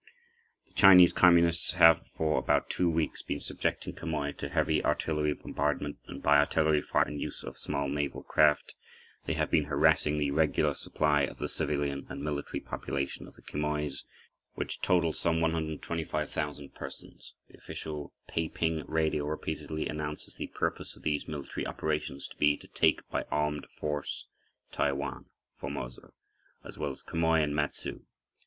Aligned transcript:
The 0.67 0.73
Chinese 0.73 1.13
Communists 1.13 1.73
have, 1.73 2.07
for 2.17 2.39
about 2.39 2.71
2 2.71 2.89
weeks, 2.89 3.21
been 3.21 3.39
subjecting 3.39 3.93
Quemoy 3.93 4.35
to 4.37 4.49
heavy 4.49 4.83
artillery 4.83 5.31
bombardment 5.35 5.97
and, 6.07 6.23
by 6.23 6.37
artillery 6.39 6.81
fire 6.81 7.03
and 7.03 7.21
use 7.21 7.43
of 7.43 7.55
small 7.55 7.87
naval 7.87 8.23
craft, 8.23 8.73
they 9.27 9.33
have 9.35 9.51
been 9.51 9.65
harassing 9.65 10.17
the 10.17 10.31
regular 10.31 10.73
supply 10.73 11.21
of 11.21 11.37
the 11.37 11.47
civilian 11.47 12.07
and 12.09 12.23
military 12.23 12.59
population 12.61 13.27
of 13.27 13.35
the 13.35 13.43
Quemoys, 13.43 14.03
which 14.55 14.81
totals 14.81 15.19
some 15.19 15.39
125,000 15.39 16.73
persons. 16.73 17.35
The 17.47 17.59
official 17.59 18.11
Peiping 18.27 18.83
radio 18.87 19.27
repeatedly 19.27 19.87
announces 19.87 20.35
the 20.35 20.47
purpose 20.47 20.95
of 20.95 21.03
these 21.03 21.27
military 21.27 21.67
operations 21.67 22.27
to 22.29 22.35
be 22.37 22.57
to 22.57 22.67
take 22.67 23.07
by 23.11 23.25
armed 23.29 23.67
force 23.79 24.25
Taiwan 24.71 25.25
(Formosa), 25.59 26.09
as 26.63 26.79
well 26.79 26.89
as 26.89 27.03
Quemoy 27.03 27.43
and 27.43 27.55
Matsu. 27.55 27.99